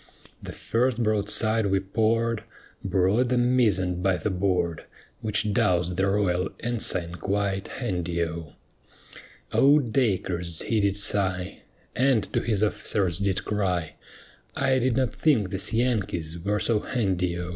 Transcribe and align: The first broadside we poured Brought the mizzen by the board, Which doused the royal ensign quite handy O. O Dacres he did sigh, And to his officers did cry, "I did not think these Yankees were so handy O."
The 0.41 0.51
first 0.51 1.03
broadside 1.03 1.67
we 1.67 1.79
poured 1.79 2.43
Brought 2.83 3.29
the 3.29 3.37
mizzen 3.37 4.01
by 4.01 4.17
the 4.17 4.31
board, 4.31 4.85
Which 5.19 5.53
doused 5.53 5.95
the 5.95 6.07
royal 6.07 6.49
ensign 6.61 7.13
quite 7.19 7.67
handy 7.67 8.23
O. 8.23 8.53
O 9.53 9.77
Dacres 9.77 10.63
he 10.63 10.79
did 10.81 10.95
sigh, 10.95 11.61
And 11.95 12.23
to 12.33 12.39
his 12.41 12.63
officers 12.63 13.19
did 13.19 13.45
cry, 13.45 13.93
"I 14.55 14.79
did 14.79 14.97
not 14.97 15.13
think 15.13 15.51
these 15.51 15.71
Yankees 15.71 16.39
were 16.39 16.59
so 16.59 16.79
handy 16.79 17.37
O." 17.39 17.49